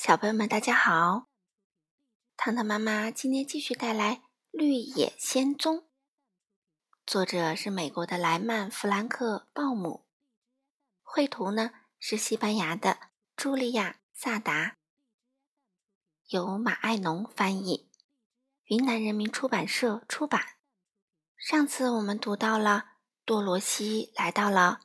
[0.00, 1.26] 小朋友们，大家好！
[2.36, 4.14] 糖糖妈妈今天继续带来
[4.52, 5.78] 《绿野仙踪》，
[7.04, 10.06] 作者是美国的莱曼·弗兰克·鲍姆，
[11.02, 14.76] 绘图呢是西班牙的茱莉亚·萨达，
[16.28, 17.90] 由马爱农翻译，
[18.66, 20.58] 云南人民出版社出版。
[21.36, 22.92] 上次我们读到了
[23.24, 24.82] 多罗西来到了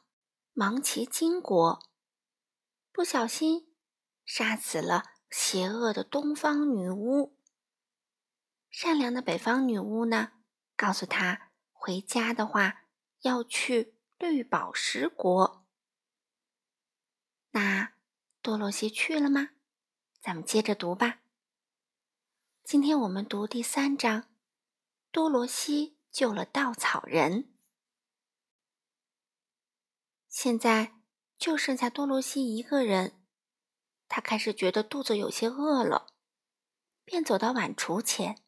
[0.53, 1.79] 芒奇金国，
[2.91, 3.72] 不小心。
[4.25, 7.37] 杀死了邪恶的东方女巫。
[8.69, 10.31] 善良的北方女巫呢，
[10.75, 12.85] 告诉他回家的话
[13.21, 15.67] 要去绿宝石国。
[17.51, 17.93] 那
[18.41, 19.49] 多罗西去了吗？
[20.21, 21.21] 咱们接着读吧。
[22.63, 24.33] 今天我们读第三章：
[25.11, 27.53] 多罗西救了稻草人。
[30.27, 30.95] 现在
[31.37, 33.22] 就剩下多罗西一个人。
[34.07, 36.07] 他开始觉得肚子有些饿了，
[37.03, 38.43] 便走到碗橱前，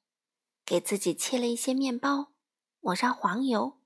[0.64, 2.34] 给自己切了一些面包，
[2.80, 3.82] 抹上黄油。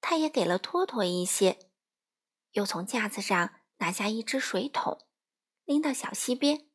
[0.00, 1.70] 他也给了托托一些，
[2.52, 5.06] 又从架子上拿下一只水桶，
[5.64, 6.68] 拎到小溪边，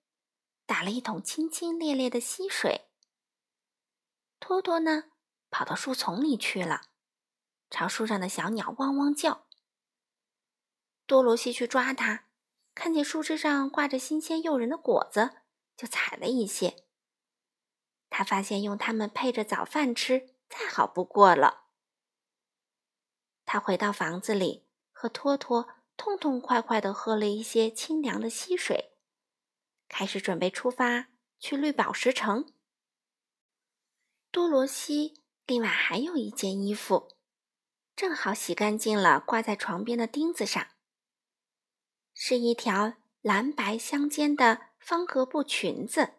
[0.65, 2.89] 打了一桶清清冽冽的溪水。
[4.39, 5.11] 托托呢，
[5.49, 6.81] 跑到树丛里去了，
[7.69, 9.47] 朝树上的小鸟汪汪叫。
[11.05, 12.25] 多罗西去抓它。
[12.75, 15.37] 看见树枝上挂着新鲜诱人的果子，
[15.77, 16.85] 就采了一些。
[18.09, 21.65] 他发现用它们配着早饭吃再好不过了。
[23.45, 28.97] 他回到房子里，和托托痛痛快快地喝了一些清凉的溪水，
[29.87, 32.53] 开始准备出发去绿宝石城。
[34.31, 37.09] 多罗西另外还有一件衣服，
[37.95, 40.67] 正好洗干净了，挂在床边的钉子上。
[42.13, 46.13] 是一条蓝白相间的方格布裙子，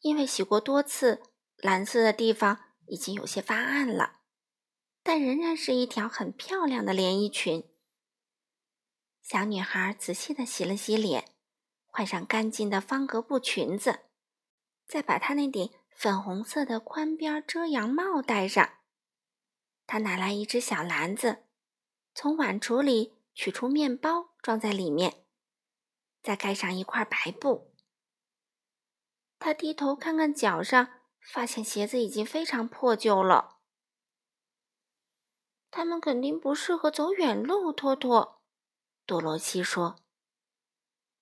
[0.00, 1.22] 因为洗过多次，
[1.56, 4.20] 蓝色的地方已经有些发暗了，
[5.02, 7.70] 但仍然是一条很漂亮的连衣裙。
[9.22, 11.32] 小女孩仔细的洗了洗脸，
[11.86, 14.00] 换上干净的方格布裙子，
[14.86, 18.78] 再把她那顶粉红色的宽边遮阳帽戴上。
[19.86, 21.44] 她拿来一只小篮子，
[22.14, 23.16] 从碗橱里。
[23.32, 25.24] 取出面包，装在里面，
[26.22, 27.74] 再盖上一块白布。
[29.38, 33.60] 他低头看看脚上，发现鞋子已经非常破旧了。
[35.70, 37.72] 他们肯定不适合走远路。
[37.72, 38.42] 托托，
[39.06, 40.02] 多罗西说。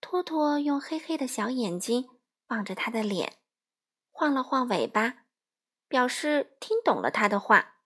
[0.01, 2.09] 托托用黑黑的小眼睛
[2.47, 3.39] 望着他的脸，
[4.11, 5.25] 晃了晃尾巴，
[5.87, 7.83] 表示听懂了他的话。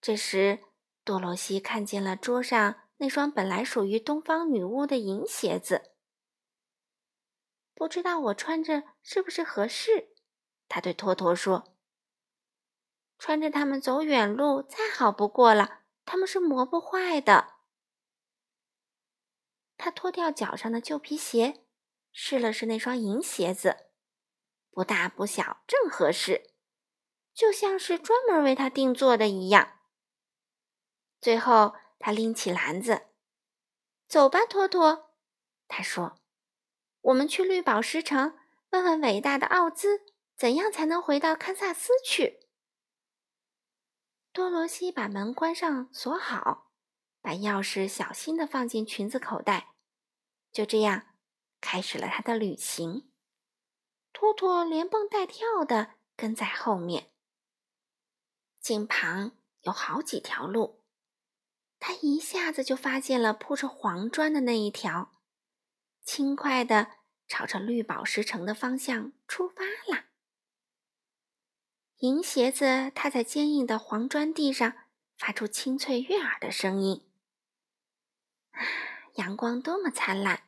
[0.00, 0.64] 这时。
[1.04, 5.92] 多罗西看见了桌上那双本来属于东方女巫的银鞋子，
[7.74, 10.14] 不知道我穿着是不是合适？
[10.68, 11.76] 他对托托说
[13.18, 17.54] ：“穿着它们走远路再好不过了，它们是磨不坏的。”
[19.76, 21.64] 他脱掉脚上的旧皮鞋，
[22.12, 23.88] 试了试那双银鞋子，
[24.70, 26.50] 不大不小，正合适，
[27.34, 29.80] 就像是专门为他定做的一样。
[31.20, 33.06] 最后，他拎起篮子，
[34.06, 35.14] 走吧，托托。
[35.66, 36.20] 他说
[37.00, 38.38] ：“我们去绿宝石城，
[38.72, 40.04] 问问伟大的奥兹，
[40.36, 42.46] 怎样才能回到堪萨斯去。”
[44.34, 46.70] 多罗西把门关上，锁好，
[47.22, 49.72] 把钥匙小心的放进裙子口袋，
[50.52, 51.14] 就这样
[51.62, 53.10] 开始了他的旅行。
[54.12, 57.10] 托托连蹦带跳的跟在后面。
[58.60, 60.83] 近旁有好几条路。
[61.86, 65.12] 他一下子就发现了铺着黄砖的那一条，
[66.02, 66.92] 轻快地
[67.28, 69.64] 朝着绿宝石城的方向出发
[69.94, 70.06] 了。
[71.98, 74.72] 银鞋子踏在坚硬的黄砖地上，
[75.18, 77.06] 发出清脆悦耳的声音。
[78.52, 78.64] 啊，
[79.16, 80.44] 阳光多么灿烂，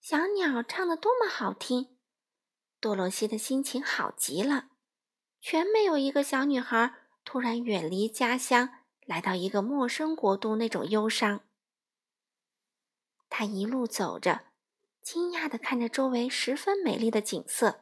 [0.00, 1.98] 小鸟唱的多么好听，
[2.78, 4.68] 多罗西的心情好极了，
[5.40, 6.94] 全没有一个小女孩
[7.24, 8.78] 突然远离家乡。
[9.04, 11.40] 来到一个陌生国度，那种忧伤。
[13.28, 14.46] 他一路走着，
[15.02, 17.80] 惊讶地看着周围十分美丽的景色。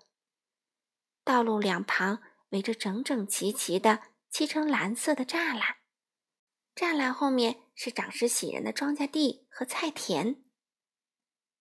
[1.22, 5.76] 道路两旁围着整整齐齐的漆成蓝色的栅栏，
[6.75, 10.43] 栅栏后面是长势喜人的庄稼地和菜田。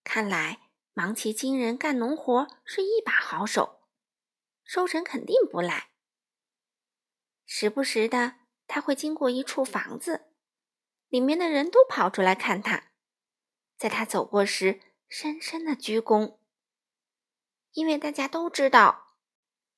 [0.03, 3.81] 看来芒奇金人干农活是一把好手，
[4.63, 5.89] 收成肯定不赖。
[7.45, 8.38] 时不时的。
[8.69, 10.27] 他会经过一处房子，
[11.07, 12.92] 里面的人都跑出来看他。
[13.75, 16.38] 在他走过时，深深的鞠躬，
[17.71, 19.16] 因为大家都知道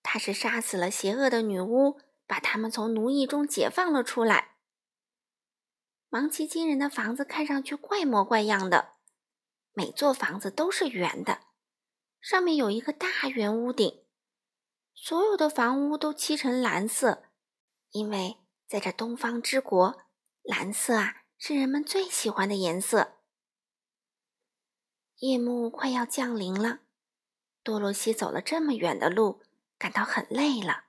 [0.03, 4.57] 他是杀死了邪恶的女巫，把他们从奴役中解放了出来。
[6.09, 8.95] 芒奇金人的房子看上去怪模怪样的，
[9.71, 11.43] 每座房子都是圆的，
[12.19, 14.03] 上面有一个大圆屋顶。
[14.93, 17.23] 所有的房屋都漆成蓝色，
[17.91, 18.40] 因为
[18.71, 20.01] 在这东方之国，
[20.43, 23.17] 蓝色啊是人们最喜欢的颜色。
[25.17, 26.79] 夜幕快要降临了，
[27.63, 29.43] 多罗西走了这么远的路，
[29.77, 30.85] 感到很累了，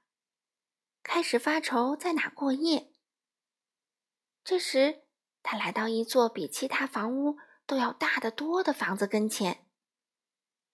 [1.03, 2.93] 开始发愁在哪过夜。
[4.45, 5.03] 这时，
[5.43, 7.37] 他来到一座比其他房屋
[7.67, 9.67] 都要大得多的房子跟前，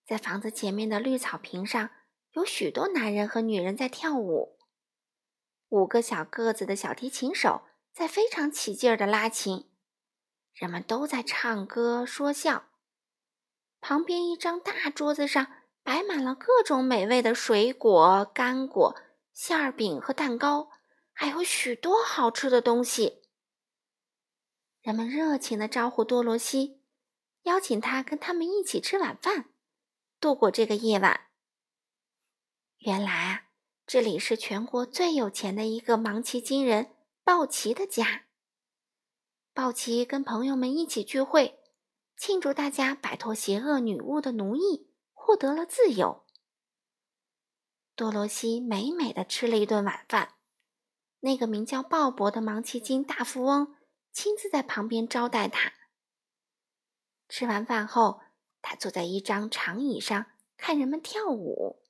[0.04, 1.88] 在房子前面的绿草坪上。
[2.32, 4.57] 有许多男人和女人在跳舞，
[5.68, 7.62] 五个小个子的小提琴手
[7.92, 9.70] 在非常起劲儿的拉琴，
[10.54, 12.64] 人们都在唱歌说笑。
[13.80, 15.46] 旁边一张大桌子上
[15.82, 19.00] 摆满了各种美味的水果、干果、
[19.32, 20.70] 馅儿饼和蛋糕，
[21.12, 23.22] 还有许多好吃的东西。
[24.80, 26.82] 人们热情的招呼多罗西，
[27.42, 29.50] 邀请他跟他们一起吃晚饭，
[30.18, 31.28] 度过这个夜晚。
[32.78, 33.47] 原来啊，
[33.88, 36.94] 这里是全国最有钱的一个芒奇金人
[37.24, 38.26] 鲍奇的家。
[39.54, 41.58] 鲍奇跟朋友们一起聚会，
[42.14, 46.26] 庆祝大家摆脱邪恶女巫的奴役，获得了自由。
[47.96, 50.34] 多罗西美美的吃了一顿晚饭，
[51.20, 53.74] 那个名叫鲍勃的芒奇金大富翁
[54.12, 55.72] 亲自在旁边招待他。
[57.26, 58.20] 吃完饭后，
[58.60, 60.26] 他坐在一张长椅上
[60.58, 61.87] 看人们跳舞。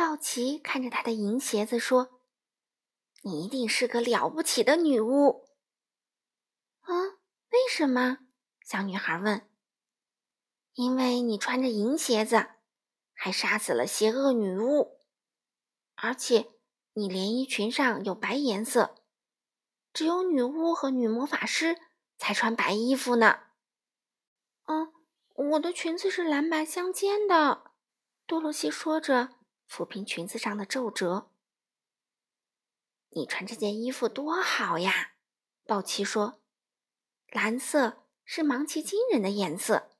[0.00, 2.22] 道奇看着他的银鞋子说
[3.20, 5.46] ：“你一定是个了不起的女巫。”
[6.80, 7.20] 啊？
[7.50, 8.16] 为什么？
[8.64, 9.46] 小女孩问。
[10.72, 12.46] “因为你穿着银鞋子，
[13.12, 15.02] 还杀死了邪恶女巫，
[15.96, 16.50] 而且
[16.94, 19.04] 你连衣裙上有白颜色，
[19.92, 21.76] 只有女巫和女魔法师
[22.16, 23.40] 才穿白衣服呢。
[24.64, 24.94] ”“嗯，
[25.34, 27.72] 我的裙子是蓝白相间的。”
[28.24, 29.39] 多罗西说着。
[29.70, 31.30] 抚平裙子上的皱褶。
[33.10, 35.12] 你穿这件衣服多好呀！
[35.64, 36.40] 鲍奇说
[37.30, 39.90] ：“蓝色是芒奇金人的颜色，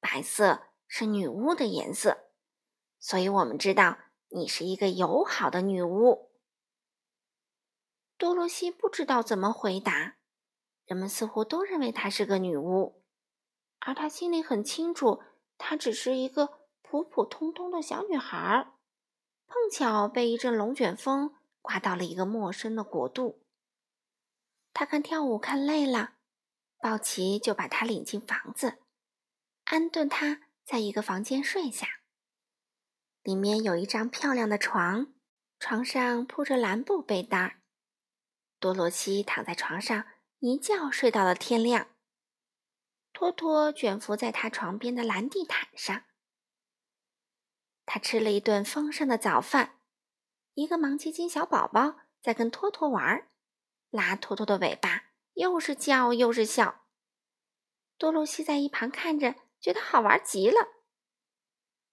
[0.00, 2.28] 白色是女巫的颜色，
[2.98, 3.98] 所以我们知道
[4.28, 6.30] 你是一个友好的女巫。”
[8.18, 10.16] 多罗西不知道怎么回答。
[10.84, 13.02] 人们似乎都认为她是个女巫，
[13.80, 15.22] 而她心里很清楚，
[15.56, 18.75] 她只是一个普普通通的小女孩儿。
[19.46, 23.42] 碰巧被一阵龙卷风刮到了一个陌生的国度。
[24.72, 26.14] 他看跳舞看累了，
[26.78, 28.78] 鲍奇就把他领进房子，
[29.64, 31.86] 安顿他在一个房间睡下。
[33.22, 35.14] 里面有一张漂亮的床，
[35.58, 37.62] 床上铺着蓝布被单。
[38.60, 40.06] 多罗西躺在床上
[40.38, 41.88] 一觉睡到了天亮。
[43.12, 46.04] 托托卷伏在他床边的蓝地毯上。
[47.86, 49.78] 他吃了一顿丰盛的早饭，
[50.54, 53.28] 一个芒奇金小宝宝在跟托托玩，
[53.90, 55.04] 拉托托的尾巴，
[55.34, 56.84] 又是叫又是笑。
[57.96, 60.68] 多罗西在一旁看着，觉得好玩极了。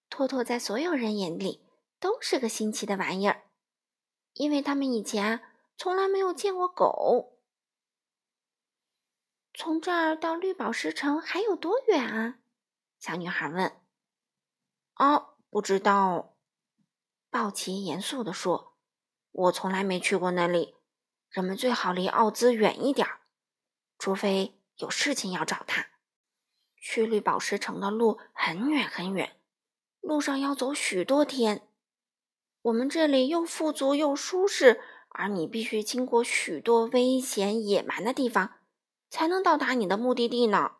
[0.09, 1.65] 托托在所有人眼里
[1.99, 3.43] 都是个新奇的玩意儿，
[4.33, 5.41] 因为他们以前
[5.77, 7.39] 从来没有见过狗。
[9.53, 12.39] 从这儿到绿宝石城还有多远啊？
[12.99, 13.79] 小女孩问。
[14.95, 15.32] 哦。
[15.53, 16.33] 不知道，
[17.29, 18.73] 鲍奇严肃地说
[19.31, 20.73] ：“我从来没去过那里。
[21.29, 23.07] 人们最好离奥兹远一点，
[23.99, 25.89] 除非有事情要找他。
[26.75, 29.39] 去绿宝石城的路很远很远，
[30.01, 31.67] 路上要走许多天。
[32.63, 38.55] 我们这里又富足又舒适，而你必须经过许多危险野蛮的地方，
[39.07, 40.77] 才能到达你的目的地呢。”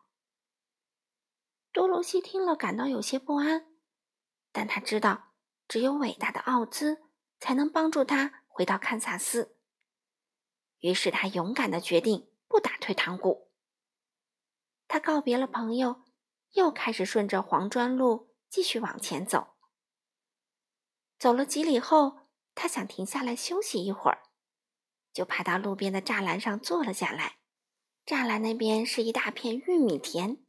[1.70, 3.68] 多罗西听了，感到有些不安。
[4.54, 5.32] 但他知道，
[5.66, 7.02] 只有伟大的奥兹
[7.40, 9.56] 才能帮助他回到堪萨斯。
[10.78, 13.50] 于是他勇敢的决定不打退堂鼓。
[14.86, 16.04] 他告别了朋友，
[16.52, 19.54] 又开始顺着黄砖路继续往前走。
[21.18, 24.22] 走了几里后，他想停下来休息一会儿，
[25.12, 27.38] 就爬到路边的栅栏上坐了下来。
[28.06, 30.44] 栅栏那边是一大片玉米田，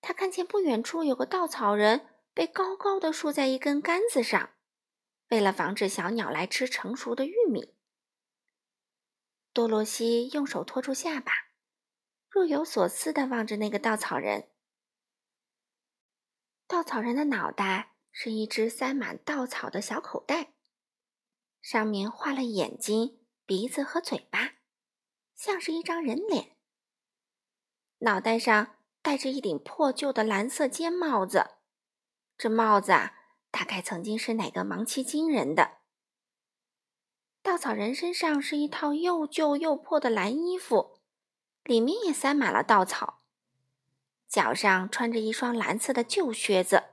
[0.00, 2.08] 他看见不远处有个稻草人。
[2.38, 4.50] 被高高的竖在一根杆子上，
[5.30, 7.74] 为了防止小鸟来吃成熟的玉米。
[9.52, 11.32] 多罗西用手托住下巴，
[12.30, 14.52] 若有所思地望着那个稻草人。
[16.68, 20.52] 稻草人的脑袋是一只塞满稻草的小口袋，
[21.60, 24.52] 上面画了眼睛、鼻子和嘴巴，
[25.34, 26.56] 像是一张人脸。
[27.98, 31.57] 脑袋上戴着一顶破旧的蓝色尖帽子，
[32.38, 33.14] 这帽子啊，
[33.50, 35.78] 大概曾经是哪个芒奇金人的。
[37.42, 41.00] 稻草人身上是一套又旧又破的蓝衣服，
[41.64, 43.22] 里面也塞满了稻草。
[44.28, 46.84] 脚上穿着一双蓝色的旧靴子，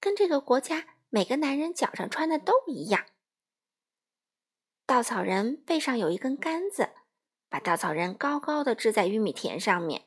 [0.00, 3.04] 跟这个国家每个男人脚上穿的都一样。
[4.86, 6.90] 稻草人背上有一根杆子，
[7.48, 10.06] 把稻草人高高的支在玉米田上面。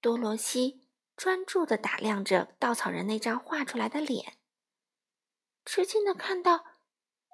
[0.00, 0.81] 多罗西
[1.16, 4.38] 专注的打量着稻草人那张画出来的脸，
[5.64, 6.64] 吃惊的看到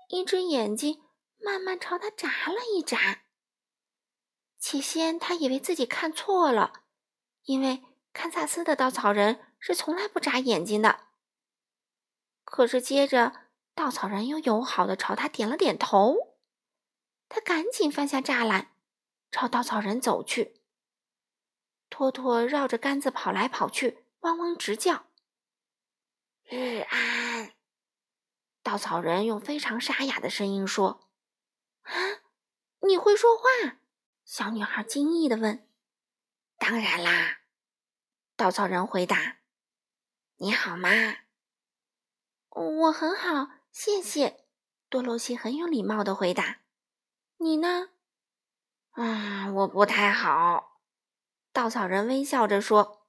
[0.09, 1.03] 一只眼睛
[1.39, 3.23] 慢慢朝他眨了一眨。
[4.59, 6.85] 起先他以为自己看错了。
[7.45, 7.83] 因为
[8.13, 11.07] 堪萨斯的稻草人是从来不眨眼睛的。
[12.45, 13.33] 可是接着，
[13.75, 16.37] 稻草人又友好的朝他点了点头。
[17.31, 18.73] 他赶紧翻下栅栏，
[19.31, 20.58] 朝稻草人走去。
[21.91, 25.07] 托托绕着杆子跑来跑去，汪汪直叫。
[26.45, 27.53] 日安，
[28.63, 31.09] 稻草人用非常沙哑的声音说
[31.83, 31.93] ：“啊，
[32.81, 33.45] 你会说话？”
[34.25, 35.67] 小女孩惊异的问。
[36.59, 37.41] “当然啦。”
[38.37, 39.39] 稻草人回答
[40.37, 40.89] ：“你好吗
[42.51, 44.45] ？”“我很好，谢谢。”
[44.89, 46.61] 多罗西很有礼貌的回答。
[47.39, 47.91] “你呢
[48.93, 50.77] ？”“啊，我不太好。”
[51.53, 53.07] 稻草人微笑着说：“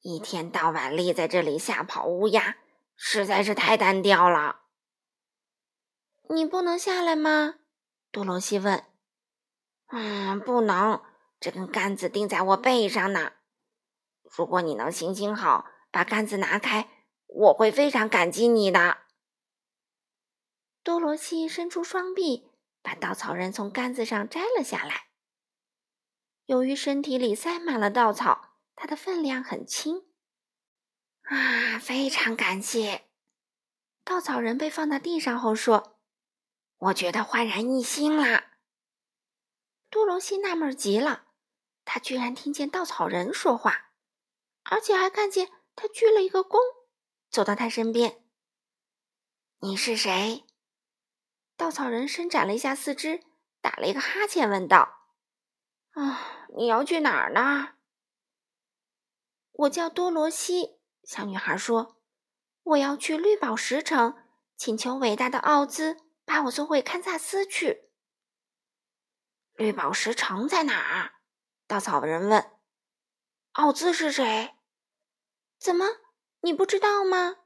[0.00, 2.56] 一天到晚立在这里吓跑乌鸦，
[2.96, 4.60] 实在是太单调了。
[6.30, 7.56] ”“你不能下来吗？”
[8.10, 8.84] 多罗西问。
[9.92, 11.02] “嗯，不能，
[11.38, 13.32] 这根杆子钉在我背上呢。”
[14.34, 16.88] 如果你能行行好，把杆子拿开，
[17.26, 18.98] 我会非常感激你的。
[20.82, 25.08] 多罗西伸出双臂，把稻草人从杆子上摘了下来。
[26.46, 30.06] 由于身体里塞满了稻草，它的分量很轻。
[31.22, 33.08] 啊，非常感谢！
[34.04, 36.00] 稻草人被放到地上后说
[36.78, 38.58] ：“我觉得焕然一新啦。”
[39.88, 41.26] 多罗西纳闷极了，
[41.84, 43.90] 他居然听见稻草人说话。
[44.64, 46.58] 而且还看见他鞠了一个躬，
[47.30, 48.24] 走到他身边。
[49.58, 50.44] 你是谁？
[51.56, 53.22] 稻草人伸展了一下四肢，
[53.60, 55.01] 打了一个哈欠，问道
[55.92, 57.74] ：“啊，你要去哪儿呢？”
[59.52, 60.80] 我叫多罗西。
[61.04, 62.00] 小女孩说
[62.62, 64.16] ：“我要去绿宝石城，
[64.56, 67.90] 请求伟大的奥兹把我送回堪萨斯去。”
[69.54, 71.12] 绿宝石城在哪儿？
[71.66, 72.52] 稻草人问。
[73.52, 74.54] 奥兹是谁？
[75.58, 75.86] 怎么，
[76.40, 77.36] 你不知道吗？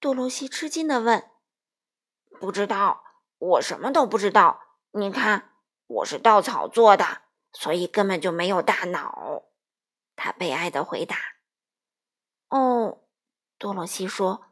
[0.00, 1.30] 多罗西吃惊的问。
[2.40, 3.04] 不知道，
[3.38, 4.60] 我什么都不知道。
[4.90, 5.54] 你看，
[5.86, 7.22] 我是稻草做的，
[7.58, 9.44] 所以根本就没有大脑。
[10.14, 11.16] 他悲哀的回答。
[12.50, 13.00] 哦，
[13.56, 14.48] 多罗西说，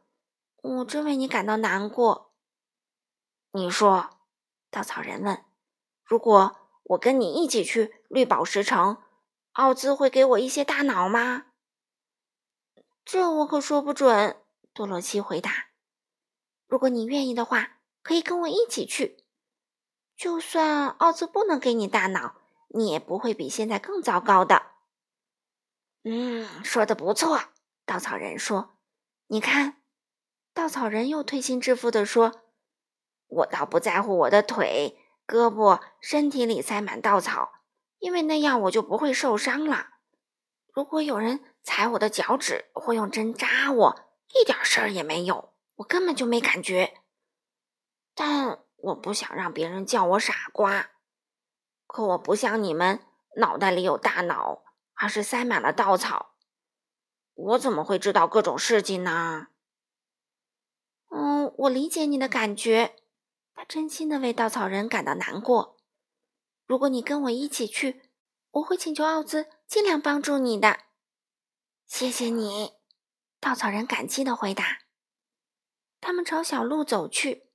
[0.63, 2.33] 我真为你感到难过。
[3.51, 4.17] 你说，
[4.71, 5.45] 稻草人问，
[6.03, 8.97] 如果我跟你一起去绿宝石城？
[9.51, 11.45] 奥兹会给我一些大脑吗？
[13.05, 14.41] 这我可说不准。
[14.73, 15.67] 多罗西回答
[16.65, 19.23] ：“如果你愿意的话，可以跟我一起去。
[20.17, 22.41] 就算奥兹不能给你大脑，
[22.75, 24.73] 你也不会比现在更糟糕的。”
[26.05, 27.39] 嗯，说的不错。
[27.85, 28.77] 稻草人说
[29.27, 29.81] ：“你看。”
[30.53, 32.43] 稻草人又推心置腹地说
[33.27, 37.53] ：“我倒不在乎我的腿、胳膊、身体里塞满稻草。”
[37.99, 39.87] 因为那样我就不会受伤了。
[40.71, 47.01] 如果有人踩我的脚趾或用针扎我，一点事儿也没有，我根本就没感觉。
[48.13, 50.91] 但我不想让别人叫我傻瓜。
[51.87, 52.99] 可我不像你们
[53.37, 54.63] 脑袋里有大脑，
[54.93, 56.35] 而是塞满了稻草。
[57.33, 59.47] 我怎么会知道各种事情呢？
[61.09, 62.95] 嗯，我理解你的感觉。
[63.53, 65.77] 他真心的为稻草人感到难过。
[66.65, 68.09] 如果你跟我一起去，
[68.51, 70.79] 我会请求奥兹尽量帮助你的。
[71.85, 72.73] 谢谢你，
[73.39, 74.79] 稻草人感激的回答。
[76.01, 77.49] 他们朝小路走去，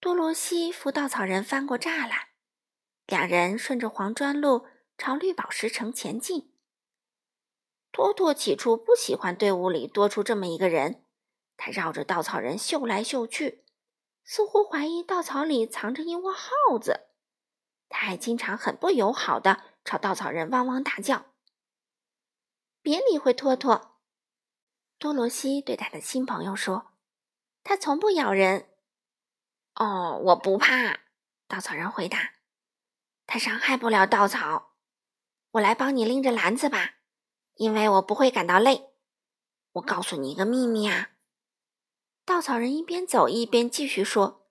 [0.00, 2.28] 多罗西扶稻草人翻过栅栏，
[3.08, 4.66] 两人顺着黄砖路
[4.98, 6.52] 朝绿宝石城前进。
[7.90, 11.06] 托托起初不喜欢队伍里多出这么一个人，
[11.56, 13.64] 他绕着稻草人嗅来嗅去，
[14.24, 17.06] 似乎怀疑稻草里藏着一窝耗子。
[17.88, 21.24] 他还经常很不友好的朝稻草人汪汪大叫。
[22.82, 23.96] 别理会托托，
[24.98, 26.92] 多罗西对他的新朋友说
[27.64, 28.68] ：“他从不咬人。
[29.76, 31.00] ”“哦，我不怕。”
[31.48, 32.34] 稻草人回答。
[33.28, 34.74] “他伤害不了稻草。
[35.52, 36.96] 我来帮你拎着篮子吧，
[37.54, 38.90] 因为我不会感到累。
[39.74, 41.12] 我告诉你一个秘密啊！”
[42.26, 44.50] 稻草人一边走一边继续说：“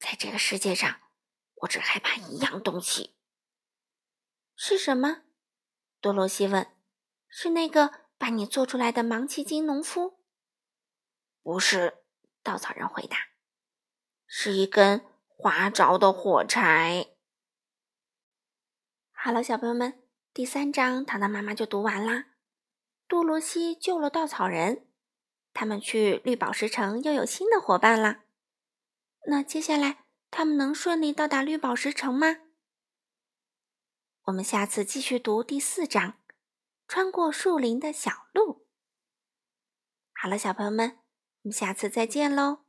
[0.00, 1.00] 在这个世界上，
[1.56, 3.14] 我只害怕一样东西。
[4.56, 5.24] 是什么？”
[6.00, 6.66] 多罗西问。
[7.28, 10.18] “是那个？”把你做出来的芒奇金农夫，
[11.40, 12.02] 不是？
[12.42, 13.16] 稻草人回答
[14.26, 17.14] ：“是一根划着的火柴。”
[19.28, 22.28] 好了，小朋友们，第三章糖糖妈妈就读完啦。
[23.06, 24.86] 多罗西救了稻草人，
[25.52, 28.24] 他们去绿宝石城又有新的伙伴啦。
[29.26, 32.38] 那接下来他们能顺利到达绿宝石城吗？
[34.22, 36.14] 我们下次继续读第四章。
[36.86, 38.66] 穿过树林的小路。
[40.14, 41.00] 好了，小朋友们，
[41.42, 42.60] 我们下次再见喽。